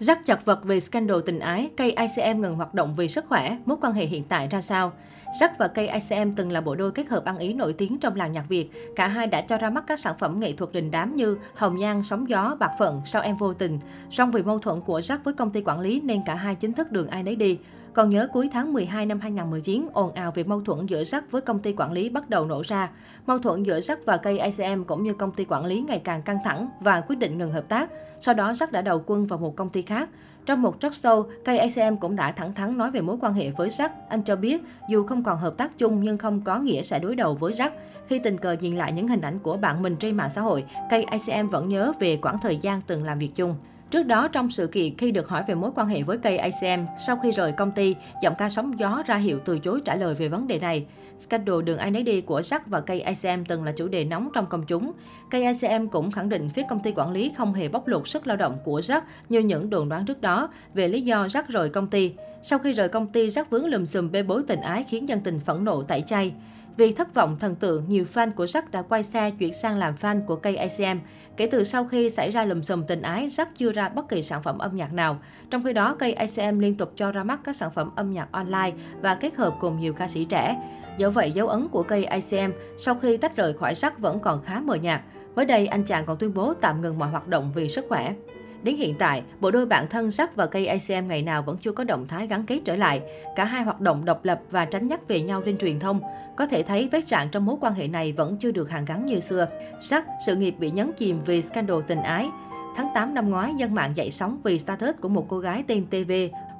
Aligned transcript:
Rắc 0.00 0.26
chặt 0.26 0.44
vật 0.44 0.64
về 0.64 0.80
scandal 0.80 1.16
tình 1.26 1.38
ái, 1.38 1.70
cây 1.76 1.96
ICM 1.96 2.40
ngừng 2.40 2.54
hoạt 2.54 2.74
động 2.74 2.94
vì 2.96 3.08
sức 3.08 3.24
khỏe, 3.28 3.56
mối 3.66 3.76
quan 3.82 3.92
hệ 3.92 4.06
hiện 4.06 4.24
tại 4.24 4.48
ra 4.50 4.60
sao? 4.60 4.92
Sắc 5.40 5.58
và 5.58 5.68
cây 5.68 5.88
ICM 5.88 6.30
từng 6.36 6.52
là 6.52 6.60
bộ 6.60 6.74
đôi 6.74 6.92
kết 6.92 7.08
hợp 7.08 7.24
ăn 7.24 7.38
ý 7.38 7.52
nổi 7.52 7.72
tiếng 7.72 7.98
trong 7.98 8.16
làng 8.16 8.32
nhạc 8.32 8.48
Việt. 8.48 8.70
Cả 8.96 9.08
hai 9.08 9.26
đã 9.26 9.40
cho 9.40 9.58
ra 9.58 9.70
mắt 9.70 9.84
các 9.86 10.00
sản 10.00 10.14
phẩm 10.18 10.40
nghệ 10.40 10.52
thuật 10.52 10.72
đình 10.72 10.90
đám 10.90 11.16
như 11.16 11.38
Hồng 11.54 11.76
Nhan, 11.76 12.02
Sóng 12.02 12.28
Gió, 12.28 12.56
Bạc 12.60 12.70
Phận, 12.78 13.02
Sao 13.06 13.22
Em 13.22 13.36
Vô 13.36 13.54
Tình. 13.54 13.78
Song 14.10 14.30
vì 14.30 14.42
mâu 14.42 14.58
thuẫn 14.58 14.80
của 14.80 15.00
Sắc 15.00 15.24
với 15.24 15.34
công 15.34 15.50
ty 15.50 15.62
quản 15.64 15.80
lý 15.80 16.00
nên 16.00 16.20
cả 16.26 16.34
hai 16.34 16.54
chính 16.54 16.72
thức 16.72 16.92
đường 16.92 17.08
ai 17.08 17.22
nấy 17.22 17.36
đi. 17.36 17.58
Còn 17.92 18.10
nhớ 18.10 18.28
cuối 18.32 18.50
tháng 18.52 18.72
12 18.72 19.06
năm 19.06 19.20
2019, 19.20 19.88
ồn 19.92 20.12
ào 20.12 20.30
về 20.30 20.44
mâu 20.44 20.60
thuẫn 20.60 20.86
giữa 20.86 21.02
Jack 21.02 21.22
với 21.30 21.40
công 21.40 21.58
ty 21.58 21.74
quản 21.76 21.92
lý 21.92 22.08
bắt 22.08 22.30
đầu 22.30 22.46
nổ 22.46 22.62
ra. 22.66 22.90
Mâu 23.26 23.38
thuẫn 23.38 23.62
giữa 23.62 23.80
Jack 23.80 23.96
và 24.04 24.16
cây 24.16 24.38
ACM 24.38 24.84
cũng 24.84 25.02
như 25.02 25.12
công 25.12 25.32
ty 25.32 25.44
quản 25.44 25.64
lý 25.64 25.80
ngày 25.80 25.98
càng 25.98 26.22
căng 26.22 26.38
thẳng 26.44 26.68
và 26.80 27.00
quyết 27.00 27.16
định 27.16 27.38
ngừng 27.38 27.52
hợp 27.52 27.68
tác. 27.68 27.90
Sau 28.20 28.34
đó 28.34 28.52
Jack 28.52 28.70
đã 28.70 28.82
đầu 28.82 29.02
quân 29.06 29.26
vào 29.26 29.38
một 29.38 29.56
công 29.56 29.68
ty 29.68 29.82
khác. 29.82 30.08
Trong 30.46 30.62
một 30.62 30.80
talk 30.80 30.92
show, 30.92 31.24
cây 31.44 31.58
ACM 31.58 31.96
cũng 31.96 32.16
đã 32.16 32.32
thẳng 32.32 32.54
thắn 32.54 32.78
nói 32.78 32.90
về 32.90 33.00
mối 33.00 33.16
quan 33.20 33.34
hệ 33.34 33.50
với 33.50 33.68
Jack. 33.68 33.88
Anh 34.08 34.22
cho 34.22 34.36
biết, 34.36 34.62
dù 34.88 35.06
không 35.06 35.22
còn 35.22 35.38
hợp 35.38 35.56
tác 35.56 35.78
chung 35.78 36.00
nhưng 36.02 36.18
không 36.18 36.40
có 36.40 36.58
nghĩa 36.58 36.82
sẽ 36.82 36.98
đối 36.98 37.16
đầu 37.16 37.34
với 37.34 37.52
Jack. 37.52 37.70
Khi 38.06 38.18
tình 38.18 38.38
cờ 38.38 38.52
nhìn 38.52 38.76
lại 38.76 38.92
những 38.92 39.08
hình 39.08 39.20
ảnh 39.20 39.38
của 39.38 39.56
bạn 39.56 39.82
mình 39.82 39.96
trên 39.96 40.16
mạng 40.16 40.30
xã 40.34 40.40
hội, 40.40 40.64
cây 40.90 41.04
ACM 41.04 41.48
vẫn 41.48 41.68
nhớ 41.68 41.92
về 42.00 42.18
quãng 42.22 42.38
thời 42.42 42.56
gian 42.56 42.80
từng 42.86 43.04
làm 43.04 43.18
việc 43.18 43.30
chung. 43.34 43.54
Trước 43.90 44.02
đó, 44.02 44.28
trong 44.28 44.50
sự 44.50 44.66
kiện 44.66 44.96
khi 44.96 45.10
được 45.10 45.28
hỏi 45.28 45.44
về 45.48 45.54
mối 45.54 45.70
quan 45.74 45.88
hệ 45.88 46.02
với 46.02 46.18
cây 46.18 46.36
ACM, 46.36 46.84
sau 47.06 47.16
khi 47.16 47.30
rời 47.30 47.52
công 47.52 47.72
ty, 47.72 47.96
giọng 48.22 48.34
ca 48.38 48.48
sóng 48.48 48.78
gió 48.78 49.02
ra 49.06 49.16
hiệu 49.16 49.38
từ 49.44 49.58
chối 49.58 49.80
trả 49.84 49.94
lời 49.94 50.14
về 50.14 50.28
vấn 50.28 50.46
đề 50.46 50.58
này. 50.58 50.86
Scandal 51.20 51.62
đường 51.62 51.78
ai 51.78 51.90
nấy 51.90 52.02
đi 52.02 52.20
của 52.20 52.40
Jack 52.40 52.60
và 52.66 52.80
cây 52.80 53.00
ACM 53.00 53.44
từng 53.48 53.64
là 53.64 53.72
chủ 53.72 53.88
đề 53.88 54.04
nóng 54.04 54.28
trong 54.34 54.46
công 54.46 54.66
chúng. 54.66 54.92
Cây 55.30 55.44
ACM 55.44 55.86
cũng 55.86 56.10
khẳng 56.10 56.28
định 56.28 56.48
phía 56.48 56.62
công 56.68 56.80
ty 56.80 56.92
quản 56.96 57.12
lý 57.12 57.32
không 57.36 57.54
hề 57.54 57.68
bóc 57.68 57.88
lột 57.88 58.08
sức 58.08 58.26
lao 58.26 58.36
động 58.36 58.58
của 58.64 58.80
Jack 58.80 59.00
như 59.28 59.38
những 59.40 59.70
đồn 59.70 59.88
đoán 59.88 60.06
trước 60.06 60.20
đó 60.20 60.48
về 60.74 60.88
lý 60.88 61.00
do 61.00 61.26
Jack 61.26 61.42
rời 61.48 61.68
công 61.68 61.86
ty. 61.86 62.12
Sau 62.42 62.58
khi 62.58 62.72
rời 62.72 62.88
công 62.88 63.06
ty, 63.06 63.28
Jack 63.28 63.44
vướng 63.50 63.66
lùm 63.66 63.84
xùm 63.84 64.10
bê 64.10 64.22
bối 64.22 64.42
tình 64.46 64.60
ái 64.60 64.84
khiến 64.84 65.08
dân 65.08 65.20
tình 65.20 65.38
phẫn 65.38 65.64
nộ 65.64 65.82
tẩy 65.82 66.02
chay. 66.06 66.32
Vì 66.76 66.92
thất 66.92 67.14
vọng 67.14 67.36
thần 67.40 67.54
tượng, 67.54 67.84
nhiều 67.88 68.04
fan 68.14 68.30
của 68.30 68.44
Jack 68.44 68.62
đã 68.70 68.82
quay 68.82 69.02
xe 69.02 69.30
chuyển 69.30 69.54
sang 69.54 69.76
làm 69.76 69.94
fan 70.00 70.20
của 70.26 70.36
cây 70.36 70.56
ACM. 70.56 70.98
Kể 71.36 71.48
từ 71.50 71.64
sau 71.64 71.84
khi 71.84 72.10
xảy 72.10 72.30
ra 72.30 72.44
lùm 72.44 72.62
xùm 72.62 72.84
tình 72.86 73.02
ái, 73.02 73.28
Jack 73.28 73.46
chưa 73.56 73.72
ra 73.72 73.88
bất 73.88 74.08
kỳ 74.08 74.22
sản 74.22 74.42
phẩm 74.42 74.58
âm 74.58 74.76
nhạc 74.76 74.92
nào. 74.92 75.18
Trong 75.50 75.62
khi 75.62 75.72
đó, 75.72 75.96
cây 75.98 76.12
ACM 76.12 76.58
liên 76.58 76.76
tục 76.76 76.92
cho 76.96 77.12
ra 77.12 77.24
mắt 77.24 77.40
các 77.44 77.56
sản 77.56 77.70
phẩm 77.74 77.90
âm 77.96 78.12
nhạc 78.12 78.32
online 78.32 78.72
và 79.00 79.14
kết 79.14 79.34
hợp 79.34 79.54
cùng 79.60 79.80
nhiều 79.80 79.92
ca 79.92 80.08
sĩ 80.08 80.24
trẻ. 80.24 80.56
Do 80.98 81.10
vậy, 81.10 81.32
dấu 81.32 81.48
ấn 81.48 81.68
của 81.68 81.82
cây 81.82 82.04
ACM 82.04 82.52
sau 82.78 82.94
khi 82.94 83.16
tách 83.16 83.36
rời 83.36 83.52
khỏi 83.52 83.74
Jack 83.74 83.90
vẫn 83.98 84.20
còn 84.20 84.42
khá 84.42 84.60
mờ 84.60 84.74
nhạt. 84.74 85.00
Mới 85.34 85.44
đây, 85.44 85.66
anh 85.66 85.84
chàng 85.84 86.06
còn 86.06 86.16
tuyên 86.16 86.34
bố 86.34 86.54
tạm 86.60 86.80
ngừng 86.80 86.98
mọi 86.98 87.08
hoạt 87.08 87.28
động 87.28 87.52
vì 87.54 87.68
sức 87.68 87.84
khỏe. 87.88 88.14
Đến 88.62 88.76
hiện 88.76 88.94
tại, 88.98 89.22
bộ 89.40 89.50
đôi 89.50 89.66
bạn 89.66 89.86
thân 89.90 90.10
sắc 90.10 90.36
và 90.36 90.46
cây 90.46 90.66
ACM 90.66 91.08
ngày 91.08 91.22
nào 91.22 91.42
vẫn 91.42 91.56
chưa 91.58 91.72
có 91.72 91.84
động 91.84 92.06
thái 92.08 92.26
gắn 92.26 92.44
kết 92.46 92.60
trở 92.64 92.76
lại. 92.76 93.02
Cả 93.36 93.44
hai 93.44 93.62
hoạt 93.62 93.80
động 93.80 94.04
độc 94.04 94.24
lập 94.24 94.40
và 94.50 94.64
tránh 94.64 94.88
nhắc 94.88 95.08
về 95.08 95.20
nhau 95.20 95.42
trên 95.46 95.58
truyền 95.58 95.80
thông. 95.80 96.00
Có 96.36 96.46
thể 96.46 96.62
thấy 96.62 96.88
vết 96.92 97.08
rạn 97.08 97.28
trong 97.32 97.44
mối 97.44 97.56
quan 97.60 97.74
hệ 97.74 97.88
này 97.88 98.12
vẫn 98.12 98.36
chưa 98.40 98.50
được 98.50 98.70
hàn 98.70 98.84
gắn 98.84 99.06
như 99.06 99.20
xưa. 99.20 99.48
Sắc, 99.80 100.04
sự 100.26 100.36
nghiệp 100.36 100.54
bị 100.58 100.70
nhấn 100.70 100.92
chìm 100.92 101.20
vì 101.26 101.42
scandal 101.42 101.78
tình 101.86 102.02
ái. 102.02 102.28
Tháng 102.76 102.88
8 102.94 103.14
năm 103.14 103.30
ngoái, 103.30 103.54
dân 103.56 103.74
mạng 103.74 103.96
dậy 103.96 104.10
sóng 104.10 104.38
vì 104.44 104.58
status 104.58 104.94
của 105.00 105.08
một 105.08 105.26
cô 105.28 105.38
gái 105.38 105.64
tên 105.66 105.86
TV. 105.86 106.12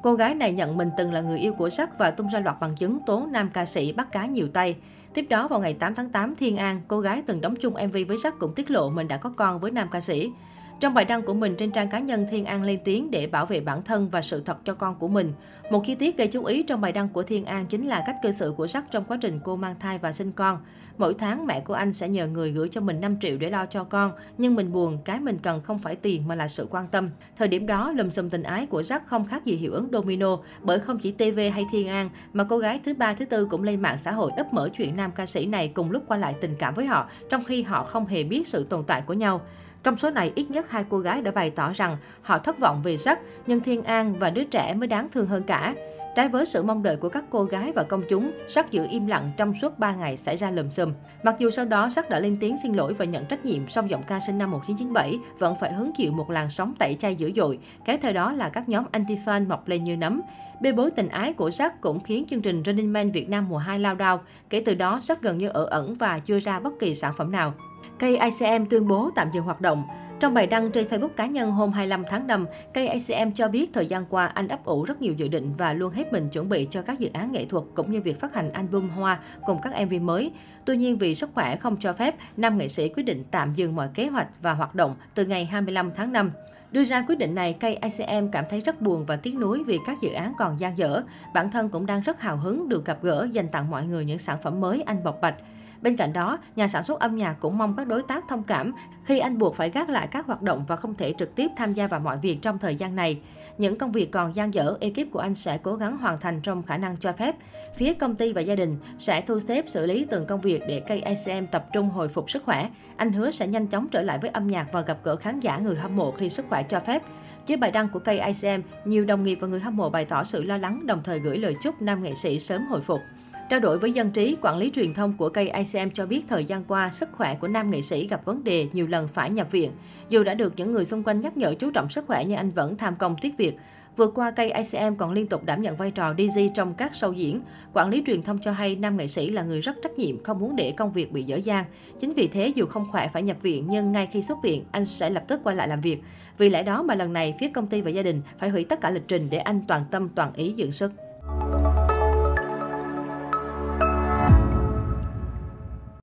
Cô 0.02 0.14
gái 0.14 0.34
này 0.34 0.52
nhận 0.52 0.76
mình 0.76 0.90
từng 0.96 1.12
là 1.12 1.20
người 1.20 1.38
yêu 1.38 1.52
của 1.52 1.70
Sắc 1.70 1.98
và 1.98 2.10
tung 2.10 2.28
ra 2.28 2.40
loạt 2.40 2.56
bằng 2.60 2.74
chứng 2.76 2.98
tố 3.06 3.26
nam 3.30 3.50
ca 3.52 3.64
sĩ 3.64 3.92
bắt 3.92 4.12
cá 4.12 4.26
nhiều 4.26 4.48
tay. 4.48 4.76
Tiếp 5.14 5.26
đó 5.30 5.48
vào 5.48 5.60
ngày 5.60 5.74
8 5.74 5.94
tháng 5.94 6.08
8, 6.08 6.34
Thiên 6.34 6.56
An, 6.56 6.80
cô 6.88 7.00
gái 7.00 7.22
từng 7.26 7.40
đóng 7.40 7.56
chung 7.56 7.74
MV 7.88 7.96
với 8.08 8.18
Sắc 8.22 8.38
cũng 8.38 8.54
tiết 8.54 8.70
lộ 8.70 8.90
mình 8.90 9.08
đã 9.08 9.16
có 9.16 9.30
con 9.36 9.60
với 9.60 9.70
nam 9.70 9.88
ca 9.90 10.00
sĩ. 10.00 10.30
Trong 10.80 10.94
bài 10.94 11.04
đăng 11.04 11.22
của 11.22 11.34
mình 11.34 11.56
trên 11.56 11.70
trang 11.70 11.88
cá 11.88 11.98
nhân, 11.98 12.26
Thiên 12.30 12.44
An 12.44 12.62
lên 12.62 12.78
tiếng 12.84 13.10
để 13.10 13.26
bảo 13.26 13.46
vệ 13.46 13.60
bản 13.60 13.82
thân 13.82 14.08
và 14.08 14.22
sự 14.22 14.40
thật 14.40 14.58
cho 14.64 14.74
con 14.74 14.94
của 14.94 15.08
mình. 15.08 15.32
Một 15.70 15.82
chi 15.86 15.94
tiết 15.94 16.16
gây 16.16 16.26
chú 16.26 16.44
ý 16.44 16.62
trong 16.62 16.80
bài 16.80 16.92
đăng 16.92 17.08
của 17.08 17.22
Thiên 17.22 17.44
An 17.44 17.66
chính 17.66 17.86
là 17.86 18.02
cách 18.06 18.16
cư 18.22 18.32
xử 18.32 18.54
của 18.56 18.66
Sắc 18.66 18.84
trong 18.90 19.04
quá 19.04 19.18
trình 19.20 19.40
cô 19.44 19.56
mang 19.56 19.74
thai 19.80 19.98
và 19.98 20.12
sinh 20.12 20.32
con. 20.32 20.58
Mỗi 20.98 21.14
tháng 21.14 21.46
mẹ 21.46 21.60
của 21.60 21.74
anh 21.74 21.92
sẽ 21.92 22.08
nhờ 22.08 22.26
người 22.26 22.50
gửi 22.50 22.68
cho 22.68 22.80
mình 22.80 23.00
5 23.00 23.16
triệu 23.20 23.38
để 23.38 23.50
lo 23.50 23.66
cho 23.66 23.84
con, 23.84 24.12
nhưng 24.38 24.54
mình 24.54 24.72
buồn, 24.72 24.98
cái 25.04 25.20
mình 25.20 25.38
cần 25.38 25.60
không 25.60 25.78
phải 25.78 25.96
tiền 25.96 26.28
mà 26.28 26.34
là 26.34 26.48
sự 26.48 26.68
quan 26.70 26.88
tâm. 26.88 27.10
Thời 27.36 27.48
điểm 27.48 27.66
đó, 27.66 27.92
lùm 27.92 28.10
xùm 28.10 28.28
tình 28.28 28.42
ái 28.42 28.66
của 28.66 28.82
Sắc 28.82 29.06
không 29.06 29.24
khác 29.24 29.44
gì 29.44 29.56
hiệu 29.56 29.72
ứng 29.72 29.88
domino, 29.92 30.38
bởi 30.62 30.78
không 30.78 30.98
chỉ 30.98 31.12
TV 31.12 31.38
hay 31.52 31.64
Thiên 31.72 31.88
An, 31.88 32.10
mà 32.32 32.44
cô 32.44 32.58
gái 32.58 32.80
thứ 32.84 32.94
ba 32.94 33.14
thứ 33.14 33.24
tư 33.24 33.46
cũng 33.50 33.62
lên 33.62 33.82
mạng 33.82 33.98
xã 34.04 34.12
hội 34.12 34.30
ấp 34.36 34.52
mở 34.52 34.68
chuyện 34.76 34.96
nam 34.96 35.10
ca 35.12 35.26
sĩ 35.26 35.46
này 35.46 35.68
cùng 35.68 35.90
lúc 35.90 36.02
qua 36.06 36.16
lại 36.16 36.34
tình 36.40 36.54
cảm 36.58 36.74
với 36.74 36.86
họ, 36.86 37.10
trong 37.30 37.44
khi 37.44 37.62
họ 37.62 37.84
không 37.84 38.06
hề 38.06 38.24
biết 38.24 38.48
sự 38.48 38.64
tồn 38.64 38.84
tại 38.84 39.02
của 39.02 39.14
nhau. 39.14 39.40
Trong 39.86 39.96
số 39.96 40.10
này, 40.10 40.32
ít 40.34 40.50
nhất 40.50 40.70
hai 40.70 40.84
cô 40.88 40.98
gái 40.98 41.22
đã 41.22 41.30
bày 41.30 41.50
tỏ 41.50 41.72
rằng 41.72 41.96
họ 42.22 42.38
thất 42.38 42.58
vọng 42.58 42.80
về 42.82 42.96
sắc, 42.96 43.18
nhưng 43.46 43.60
Thiên 43.60 43.82
An 43.82 44.14
và 44.18 44.30
đứa 44.30 44.44
trẻ 44.44 44.74
mới 44.74 44.86
đáng 44.86 45.08
thương 45.12 45.26
hơn 45.26 45.42
cả. 45.42 45.74
Trái 46.16 46.28
với 46.28 46.46
sự 46.46 46.62
mong 46.62 46.82
đợi 46.82 46.96
của 46.96 47.08
các 47.08 47.24
cô 47.30 47.44
gái 47.44 47.72
và 47.72 47.82
công 47.82 48.02
chúng, 48.08 48.30
Sắc 48.48 48.70
giữ 48.70 48.86
im 48.90 49.06
lặng 49.06 49.30
trong 49.36 49.54
suốt 49.54 49.78
3 49.78 49.94
ngày 49.94 50.16
xảy 50.16 50.36
ra 50.36 50.50
lùm 50.50 50.70
xùm. 50.70 50.92
Mặc 51.22 51.34
dù 51.38 51.50
sau 51.50 51.64
đó 51.64 51.90
Sắc 51.90 52.10
đã 52.10 52.20
lên 52.20 52.36
tiếng 52.40 52.56
xin 52.62 52.72
lỗi 52.72 52.94
và 52.94 53.04
nhận 53.04 53.24
trách 53.24 53.44
nhiệm, 53.44 53.68
song 53.68 53.90
giọng 53.90 54.02
ca 54.02 54.20
sinh 54.26 54.38
năm 54.38 54.50
1997 54.50 55.18
vẫn 55.38 55.54
phải 55.60 55.72
hứng 55.72 55.92
chịu 55.96 56.12
một 56.12 56.30
làn 56.30 56.50
sóng 56.50 56.74
tẩy 56.78 56.96
chay 57.00 57.14
dữ 57.14 57.32
dội. 57.36 57.58
Kéo 57.84 57.96
theo 58.02 58.12
đó 58.12 58.32
là 58.32 58.48
các 58.48 58.68
nhóm 58.68 58.84
anti-fan 58.92 59.48
mọc 59.48 59.68
lên 59.68 59.84
như 59.84 59.96
nấm. 59.96 60.22
Bê 60.60 60.72
bối 60.72 60.90
tình 60.90 61.08
ái 61.08 61.32
của 61.32 61.50
Sắc 61.50 61.80
cũng 61.80 62.00
khiến 62.00 62.24
chương 62.28 62.42
trình 62.42 62.62
Running 62.66 62.92
Man 62.92 63.12
Việt 63.12 63.28
Nam 63.28 63.48
mùa 63.48 63.58
2 63.58 63.78
lao 63.78 63.94
đao. 63.94 64.20
Kể 64.50 64.62
từ 64.66 64.74
đó, 64.74 65.00
Sắc 65.00 65.22
gần 65.22 65.38
như 65.38 65.48
ở 65.48 65.64
ẩn 65.64 65.94
và 65.94 66.18
chưa 66.18 66.38
ra 66.38 66.60
bất 66.60 66.78
kỳ 66.78 66.94
sản 66.94 67.12
phẩm 67.16 67.32
nào. 67.32 67.54
Cây 67.98 68.18
ICM 68.18 68.64
tuyên 68.70 68.88
bố 68.88 69.10
tạm 69.14 69.30
dừng 69.32 69.44
hoạt 69.44 69.60
động. 69.60 69.84
Trong 70.20 70.34
bài 70.34 70.46
đăng 70.46 70.70
trên 70.70 70.86
Facebook 70.86 71.08
cá 71.08 71.26
nhân 71.26 71.50
hôm 71.50 71.72
25 71.72 72.04
tháng 72.10 72.26
5, 72.26 72.46
cây 72.74 72.88
ACM 72.88 73.30
cho 73.34 73.48
biết 73.48 73.70
thời 73.72 73.86
gian 73.86 74.04
qua 74.10 74.26
anh 74.26 74.48
ấp 74.48 74.64
ủ 74.64 74.84
rất 74.84 75.02
nhiều 75.02 75.12
dự 75.12 75.28
định 75.28 75.54
và 75.58 75.72
luôn 75.72 75.92
hết 75.92 76.12
mình 76.12 76.28
chuẩn 76.28 76.48
bị 76.48 76.68
cho 76.70 76.82
các 76.82 76.98
dự 76.98 77.10
án 77.12 77.32
nghệ 77.32 77.44
thuật 77.44 77.64
cũng 77.74 77.90
như 77.92 78.00
việc 78.00 78.20
phát 78.20 78.34
hành 78.34 78.52
album 78.52 78.88
hoa 78.88 79.18
cùng 79.44 79.58
các 79.62 79.86
MV 79.86 79.94
mới. 80.00 80.32
Tuy 80.64 80.76
nhiên 80.76 80.98
vì 80.98 81.14
sức 81.14 81.30
khỏe 81.34 81.56
không 81.56 81.76
cho 81.80 81.92
phép, 81.92 82.14
nam 82.36 82.58
nghệ 82.58 82.68
sĩ 82.68 82.88
quyết 82.88 83.02
định 83.02 83.24
tạm 83.30 83.54
dừng 83.54 83.76
mọi 83.76 83.88
kế 83.94 84.06
hoạch 84.06 84.28
và 84.42 84.52
hoạt 84.52 84.74
động 84.74 84.96
từ 85.14 85.24
ngày 85.24 85.44
25 85.44 85.90
tháng 85.96 86.12
5. 86.12 86.30
Đưa 86.70 86.84
ra 86.84 87.04
quyết 87.08 87.18
định 87.18 87.34
này, 87.34 87.52
cây 87.52 87.78
ICM 87.82 88.28
cảm 88.32 88.44
thấy 88.50 88.60
rất 88.60 88.80
buồn 88.80 89.06
và 89.06 89.16
tiếc 89.16 89.34
nuối 89.34 89.64
vì 89.64 89.78
các 89.86 90.00
dự 90.00 90.12
án 90.12 90.32
còn 90.38 90.58
dang 90.58 90.78
dở. 90.78 91.02
Bản 91.34 91.50
thân 91.50 91.68
cũng 91.68 91.86
đang 91.86 92.00
rất 92.00 92.20
hào 92.20 92.36
hứng 92.36 92.68
được 92.68 92.84
gặp 92.84 92.98
gỡ 93.02 93.28
dành 93.32 93.48
tặng 93.48 93.70
mọi 93.70 93.84
người 93.84 94.04
những 94.04 94.18
sản 94.18 94.38
phẩm 94.42 94.60
mới 94.60 94.82
anh 94.82 95.04
bộc 95.04 95.20
bạch. 95.20 95.34
Bên 95.82 95.96
cạnh 95.96 96.12
đó, 96.12 96.38
nhà 96.56 96.68
sản 96.68 96.82
xuất 96.82 97.00
âm 97.00 97.16
nhạc 97.16 97.36
cũng 97.40 97.58
mong 97.58 97.76
các 97.76 97.86
đối 97.86 98.02
tác 98.02 98.24
thông 98.28 98.42
cảm 98.42 98.72
khi 99.04 99.18
anh 99.18 99.38
buộc 99.38 99.54
phải 99.54 99.70
gác 99.70 99.88
lại 99.88 100.06
các 100.06 100.26
hoạt 100.26 100.42
động 100.42 100.64
và 100.68 100.76
không 100.76 100.94
thể 100.94 101.14
trực 101.18 101.34
tiếp 101.34 101.50
tham 101.56 101.74
gia 101.74 101.86
vào 101.86 102.00
mọi 102.00 102.18
việc 102.22 102.38
trong 102.42 102.58
thời 102.58 102.76
gian 102.76 102.96
này. 102.96 103.20
Những 103.58 103.78
công 103.78 103.92
việc 103.92 104.12
còn 104.12 104.34
dang 104.34 104.54
dở, 104.54 104.76
ekip 104.80 105.12
của 105.12 105.18
anh 105.18 105.34
sẽ 105.34 105.58
cố 105.58 105.74
gắng 105.74 105.96
hoàn 105.98 106.20
thành 106.20 106.40
trong 106.40 106.62
khả 106.62 106.78
năng 106.78 106.96
cho 106.96 107.12
phép. 107.12 107.36
Phía 107.76 107.92
công 107.92 108.14
ty 108.14 108.32
và 108.32 108.40
gia 108.40 108.54
đình 108.54 108.78
sẽ 108.98 109.20
thu 109.20 109.40
xếp 109.40 109.64
xử 109.68 109.86
lý 109.86 110.06
từng 110.10 110.26
công 110.26 110.40
việc 110.40 110.62
để 110.68 110.80
cây 110.80 111.00
ACM 111.00 111.46
tập 111.46 111.66
trung 111.72 111.90
hồi 111.90 112.08
phục 112.08 112.30
sức 112.30 112.44
khỏe. 112.44 112.70
Anh 112.96 113.12
hứa 113.12 113.30
sẽ 113.30 113.46
nhanh 113.46 113.66
chóng 113.66 113.88
trở 113.88 114.02
lại 114.02 114.18
với 114.18 114.30
âm 114.30 114.46
nhạc 114.46 114.72
và 114.72 114.80
gặp 114.80 114.98
gỡ 115.04 115.16
khán 115.16 115.40
giả 115.40 115.58
người 115.58 115.76
hâm 115.76 115.96
mộ 115.96 116.12
khi 116.12 116.28
sức 116.28 116.46
khỏe 116.48 116.62
cho 116.62 116.80
phép. 116.80 117.02
Dưới 117.46 117.56
bài 117.56 117.70
đăng 117.70 117.88
của 117.88 117.98
cây 117.98 118.18
ACM, 118.18 118.62
nhiều 118.84 119.04
đồng 119.04 119.22
nghiệp 119.22 119.38
và 119.40 119.48
người 119.48 119.60
hâm 119.60 119.76
mộ 119.76 119.90
bày 119.90 120.04
tỏ 120.04 120.24
sự 120.24 120.42
lo 120.42 120.56
lắng 120.56 120.86
đồng 120.86 121.02
thời 121.04 121.18
gửi 121.18 121.38
lời 121.38 121.56
chúc 121.62 121.82
nam 121.82 122.02
nghệ 122.02 122.14
sĩ 122.14 122.40
sớm 122.40 122.66
hồi 122.66 122.80
phục. 122.80 123.00
Trao 123.48 123.60
đổi 123.60 123.78
với 123.78 123.92
dân 123.92 124.10
trí, 124.10 124.36
quản 124.42 124.56
lý 124.56 124.70
truyền 124.70 124.94
thông 124.94 125.16
của 125.16 125.28
cây 125.28 125.50
ICM 125.50 125.90
cho 125.94 126.06
biết 126.06 126.24
thời 126.28 126.44
gian 126.44 126.64
qua, 126.64 126.90
sức 126.90 127.08
khỏe 127.12 127.34
của 127.34 127.48
nam 127.48 127.70
nghệ 127.70 127.82
sĩ 127.82 128.06
gặp 128.08 128.24
vấn 128.24 128.44
đề 128.44 128.68
nhiều 128.72 128.86
lần 128.86 129.08
phải 129.08 129.30
nhập 129.30 129.50
viện. 129.50 129.70
Dù 130.08 130.24
đã 130.24 130.34
được 130.34 130.52
những 130.56 130.70
người 130.70 130.84
xung 130.84 131.02
quanh 131.02 131.20
nhắc 131.20 131.36
nhở 131.36 131.54
chú 131.54 131.70
trọng 131.70 131.88
sức 131.88 132.06
khỏe 132.06 132.24
nhưng 132.24 132.36
anh 132.36 132.50
vẫn 132.50 132.76
tham 132.76 132.96
công 132.96 133.16
tiếc 133.20 133.36
việc. 133.36 133.56
Vừa 133.96 134.06
qua, 134.06 134.30
cây 134.30 134.52
ICM 134.52 134.94
còn 134.98 135.12
liên 135.12 135.26
tục 135.26 135.44
đảm 135.44 135.62
nhận 135.62 135.76
vai 135.76 135.90
trò 135.90 136.14
DJ 136.14 136.48
trong 136.54 136.74
các 136.74 136.92
show 136.92 137.12
diễn. 137.12 137.40
Quản 137.72 137.90
lý 137.90 138.02
truyền 138.06 138.22
thông 138.22 138.38
cho 138.38 138.52
hay 138.52 138.76
nam 138.76 138.96
nghệ 138.96 139.08
sĩ 139.08 139.30
là 139.30 139.42
người 139.42 139.60
rất 139.60 139.76
trách 139.82 139.98
nhiệm, 139.98 140.22
không 140.22 140.38
muốn 140.38 140.56
để 140.56 140.72
công 140.76 140.92
việc 140.92 141.12
bị 141.12 141.22
dở 141.22 141.36
dang. 141.36 141.64
Chính 142.00 142.12
vì 142.12 142.28
thế, 142.28 142.52
dù 142.54 142.66
không 142.66 142.86
khỏe 142.92 143.08
phải 143.12 143.22
nhập 143.22 143.36
viện, 143.42 143.66
nhưng 143.70 143.92
ngay 143.92 144.06
khi 144.06 144.22
xuất 144.22 144.42
viện, 144.42 144.64
anh 144.70 144.84
sẽ 144.84 145.10
lập 145.10 145.24
tức 145.28 145.40
quay 145.44 145.56
lại 145.56 145.68
làm 145.68 145.80
việc. 145.80 146.02
Vì 146.38 146.48
lẽ 146.48 146.62
đó 146.62 146.82
mà 146.82 146.94
lần 146.94 147.12
này, 147.12 147.34
phía 147.40 147.48
công 147.48 147.66
ty 147.66 147.80
và 147.80 147.90
gia 147.90 148.02
đình 148.02 148.22
phải 148.38 148.48
hủy 148.48 148.64
tất 148.64 148.80
cả 148.80 148.90
lịch 148.90 149.08
trình 149.08 149.30
để 149.30 149.38
anh 149.38 149.60
toàn 149.68 149.82
tâm 149.90 150.08
toàn 150.08 150.32
ý 150.34 150.54
dưỡng 150.56 150.72
sức. 150.72 150.92